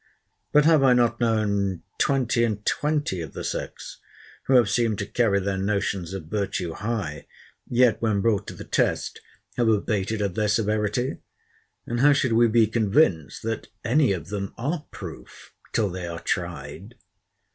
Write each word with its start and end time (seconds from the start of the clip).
But 0.51 0.65
have 0.65 0.81
I 0.81 0.93
not 0.93 1.19
known 1.21 1.83
twenty 1.99 2.43
and 2.43 2.65
twenty 2.65 3.21
of 3.21 3.33
the 3.33 3.43
sex, 3.43 3.99
who 4.47 4.55
have 4.55 4.67
seemed 4.67 4.97
to 4.97 5.05
carry 5.05 5.39
their 5.39 5.59
notions 5.59 6.11
of 6.15 6.25
virtue 6.25 6.73
high; 6.73 7.27
yet, 7.69 8.01
when 8.01 8.19
brought 8.19 8.47
to 8.47 8.55
the 8.55 8.63
test, 8.63 9.21
have 9.57 9.69
abated 9.69 10.19
of 10.19 10.33
their 10.33 10.47
severity? 10.47 11.17
And 11.85 11.99
how 11.99 12.13
should 12.13 12.33
we 12.33 12.47
be 12.47 12.65
convinced 12.65 13.43
that 13.43 13.67
any 13.85 14.11
of 14.11 14.29
them 14.29 14.55
are 14.57 14.87
proof 14.89 15.53
till 15.71 15.91
they 15.91 16.07
are 16.07 16.17
tried? 16.19 16.95